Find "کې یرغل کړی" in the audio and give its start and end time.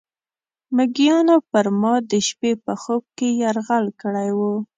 3.17-4.29